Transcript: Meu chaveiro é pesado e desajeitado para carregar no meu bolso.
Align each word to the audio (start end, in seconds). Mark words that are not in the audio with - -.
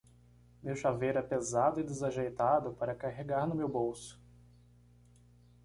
Meu 0.63 0.75
chaveiro 0.75 1.19
é 1.19 1.21
pesado 1.21 1.79
e 1.79 1.83
desajeitado 1.83 2.73
para 2.73 2.95
carregar 2.95 3.45
no 3.45 3.53
meu 3.53 3.69
bolso. 3.69 4.19